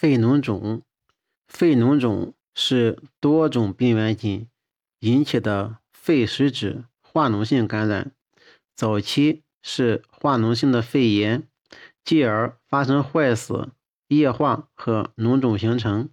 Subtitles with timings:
[0.00, 0.84] 肺脓肿，
[1.48, 4.46] 肺脓肿是多种病原菌
[5.00, 8.12] 引起的肺实质化脓性感染，
[8.76, 11.48] 早期是化脓性的肺炎，
[12.04, 13.72] 继而发生坏死、
[14.06, 16.08] 液化和脓肿形成。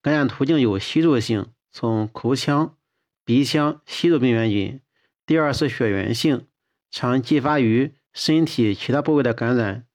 [0.00, 2.76] 感染途径有吸入性，从口腔、
[3.24, 4.78] 鼻腔吸入病原菌；
[5.26, 6.46] 第二是血源性，
[6.88, 9.88] 常继发于身体其他部位的感染，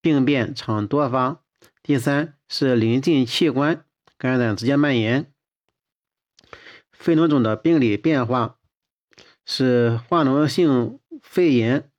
[0.00, 1.42] 病变常多发。
[1.82, 3.84] 第三是临近器官
[4.16, 5.32] 感染直接蔓延。
[6.92, 8.58] 肺脓肿的病理变化
[9.44, 11.90] 是化脓性肺炎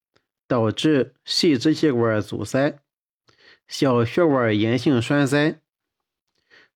[0.48, 2.80] 导致细支气管阻塞、
[3.68, 5.60] 小血管炎性栓塞，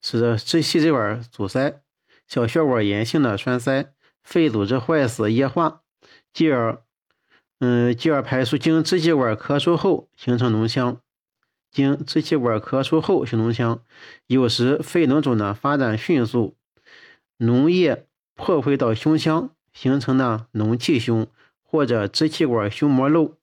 [0.01, 1.81] 使支细支管阻塞、
[2.27, 3.93] 小血管炎性的栓塞，
[4.23, 5.81] 肺组织坏死液化，
[6.33, 6.83] 继而，
[7.59, 11.01] 嗯，继而排出经支气管咳出后形成脓腔。
[11.71, 13.81] 经支气管咳出后形脓腔，
[14.27, 16.55] 有时肺脓肿的发展迅速，
[17.39, 21.27] 脓液破回到胸腔，形成了脓气胸
[21.63, 23.35] 或者支气管胸膜瘘。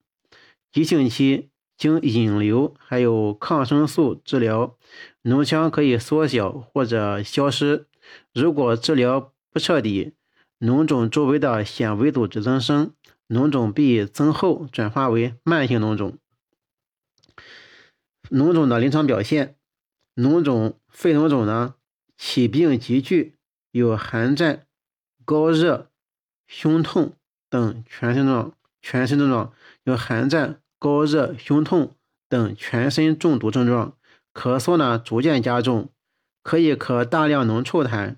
[0.71, 4.77] 急性期经引流还有抗生素治疗，
[5.23, 7.87] 脓腔可以缩小或者消失。
[8.35, 10.13] 如果治疗不彻底，
[10.61, 12.93] 脓肿周围的纤维组织增生，
[13.29, 16.19] 脓肿壁增厚，转化为慢性脓肿。
[18.31, 19.57] 脓肿的临床表现，
[20.17, 21.75] 脓肿、肺脓肿呢，
[22.17, 23.37] 起病急剧，
[23.71, 24.67] 有寒战、
[25.25, 25.91] 高热、
[26.47, 27.15] 胸痛
[27.49, 29.53] 等全身状，全身症状
[29.85, 31.95] 有寒战、高热、胸痛
[32.29, 33.97] 等全身中毒症状，
[34.35, 35.91] 咳嗽呢逐渐加重，
[36.43, 38.17] 可以咳大量脓臭痰，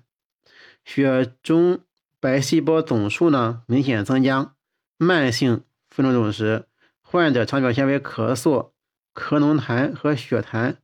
[0.83, 1.79] 血中
[2.19, 4.53] 白细胞总数呢明显增加。
[4.97, 6.65] 慢性肺脓肿时，
[7.01, 8.70] 患者常表现为咳嗽。
[9.13, 10.77] 咳脓痰和血痰，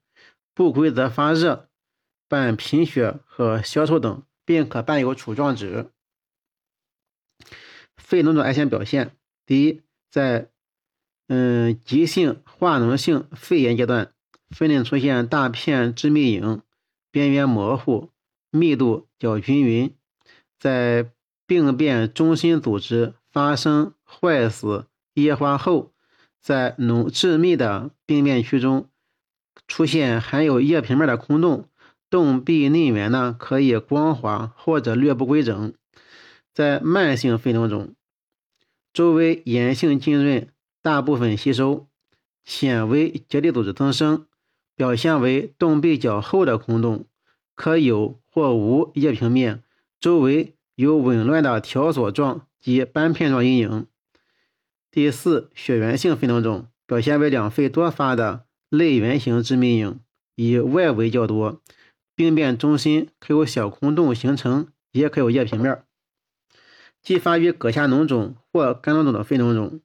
[0.54, 1.70] 不规则发热，
[2.28, 5.90] 伴贫血和消瘦等，并可伴有杵状指。
[7.96, 10.50] 肺脓肿癌前表现：第一，在
[11.28, 14.14] 嗯急性化脓性肺炎阶段，
[14.50, 16.62] 肺内出现大片致密影，
[17.12, 18.12] 边缘模糊，
[18.50, 19.96] 密度较均匀。
[20.60, 21.12] 在
[21.46, 25.94] 病变中心组织发生坏死、液化后。
[26.48, 28.88] 在脓致密的病变区中
[29.68, 31.68] 出现含有液平面的空洞，
[32.10, 35.74] 洞壁内缘呢可以光滑或者略不规整。
[36.54, 37.94] 在慢性肺脓肿，
[38.94, 40.48] 周围炎性浸润，
[40.82, 41.90] 大部分吸收，
[42.46, 44.26] 纤维结缔组织增生，
[44.74, 47.04] 表现为洞壁较厚的空洞，
[47.56, 49.64] 可有或无液平面，
[50.00, 53.86] 周围有紊乱的条索状及斑片状阴影。
[54.90, 60.00] 第四，血源性肺脓肿表现为两肺多发的类圆形致密影，
[60.36, 61.62] 以外围较多，
[62.16, 65.84] 病变中心可有小空洞形成，也可有液平面。
[67.04, 69.82] 继发于膈下脓肿或肝脓肿的肺脓肿，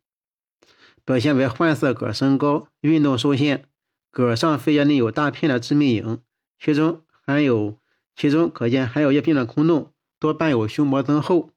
[1.04, 3.66] 表现为患色膈升高、运动受限，
[4.12, 6.20] 膈上肺叶内有大片的致密影，
[6.58, 7.78] 其中含有
[8.16, 11.50] 其中可见含有液平面空洞，多伴有胸膜增厚。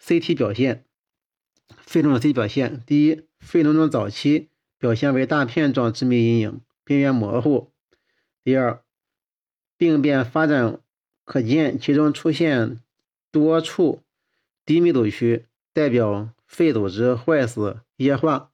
[0.00, 0.86] CT 表现。
[1.68, 4.48] 肺脓肿 CT 表现：第一，肺脓肿早期
[4.78, 7.70] 表现为大片状致密阴影，边缘模糊；
[8.42, 8.82] 第二，
[9.76, 10.80] 病变发展
[11.24, 12.80] 可见其中出现
[13.30, 14.02] 多处
[14.64, 18.50] 低密度区，代表肺组织坏死液化；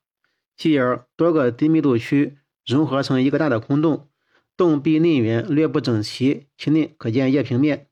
[0.56, 4.09] 继而多个低密度区融合成一个大的空洞，
[4.56, 7.87] 洞壁内缘略不整齐，其内可见液平面；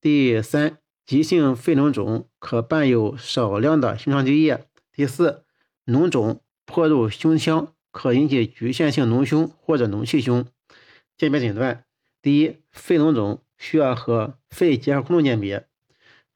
[0.00, 0.78] 第三。
[1.06, 4.68] 急性肺脓肿可伴有少量的胸腔积液。
[4.92, 5.42] 第四，
[5.84, 10.46] 脓肿破入胸腔，可引起局限性脓胸或者脓气胸。
[11.16, 11.84] 鉴别诊断：
[12.22, 15.66] 第一，肺脓肿需要和肺结核空洞鉴别。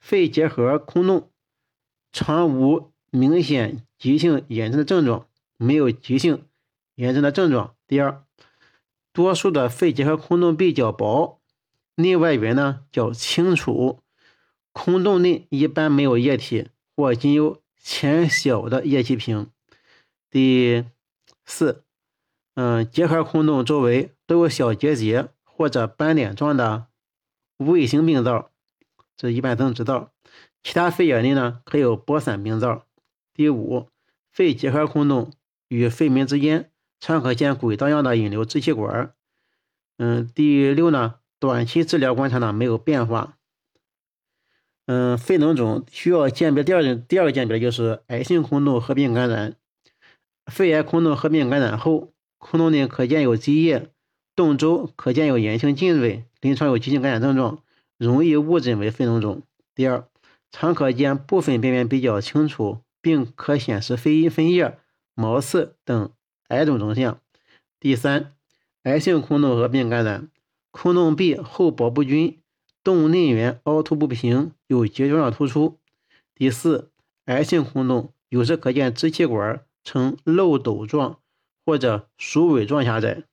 [0.01, 1.31] 肺结核空洞
[2.11, 5.29] 常无明显急性炎症的症状，
[5.59, 6.45] 没有急性
[6.97, 7.77] 炎症的症状。
[7.87, 8.25] 第二，
[9.13, 11.41] 多数的肺结核空洞壁较薄，
[11.95, 14.01] 内外缘呢较清楚。
[14.73, 19.51] 空洞内一般没有液体，或仅有浅小的液体瓶。
[20.31, 20.85] 第
[21.45, 21.85] 四，
[22.55, 26.87] 嗯，结核空洞周围都有小结节或者斑点状的
[27.57, 28.51] 卫星病灶，
[29.17, 30.13] 这一般都知道。
[30.63, 32.85] 其他肺叶内呢，可有播散病灶。
[33.33, 33.89] 第五，
[34.31, 35.33] 肺结核空洞
[35.69, 36.71] 与肺门之间
[37.01, 39.15] 常可见轨道样的引流支气管。
[39.97, 43.39] 嗯，第六呢，短期治疗观察呢没有变化。
[44.93, 49.55] 嗯，肺脓肿需要鉴别第二第二个鉴别就是癌性空洞合并感染。
[50.47, 53.93] 肺癌空洞合并感染后，空洞内可见有积液
[54.35, 57.63] 洞周可见有炎性浸润，临床有急性感染症状，
[57.99, 59.45] 容易误诊为肺脓肿。
[59.77, 60.09] 第二，
[60.51, 64.77] 常可见部分边缘比较清楚，并可显示肺分叶、
[65.15, 66.11] 毛刺等
[66.49, 67.21] 癌肿征象。
[67.79, 68.33] 第三，
[68.83, 70.29] 癌性空洞合并感染，
[70.73, 72.40] 空洞壁厚薄不均，
[72.83, 75.79] 洞内缘凹凸不平，有结状突出。
[76.35, 76.91] 第四，
[77.27, 81.21] 癌性空洞有时可见支气管呈漏斗状
[81.67, 83.25] 或者鼠尾状狭窄。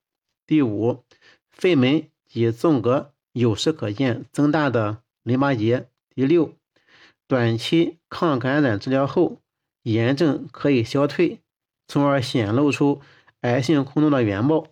[0.45, 1.03] 第五，
[1.49, 5.87] 肺门及纵隔有时可见增大的淋巴结。
[6.13, 6.53] 第六，
[7.27, 9.41] 短期抗感染治疗后，
[9.83, 11.39] 炎症可以消退，
[11.87, 13.01] 从而显露出
[13.41, 14.67] 癌性空洞的原貌。